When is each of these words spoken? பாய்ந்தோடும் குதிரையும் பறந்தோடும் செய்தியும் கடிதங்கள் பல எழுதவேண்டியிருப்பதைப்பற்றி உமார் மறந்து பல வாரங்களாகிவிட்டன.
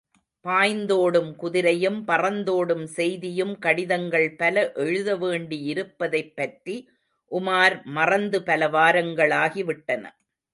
பாய்ந்தோடும் 0.45 1.29
குதிரையும் 1.41 1.99
பறந்தோடும் 2.07 2.83
செய்தியும் 2.93 3.53
கடிதங்கள் 3.59 4.27
பல 4.35 4.63
எழுதவேண்டியிருப்பதைப்பற்றி 4.85 6.77
உமார் 7.31 7.77
மறந்து 7.91 8.39
பல 8.43 8.69
வாரங்களாகிவிட்டன. 8.69 10.03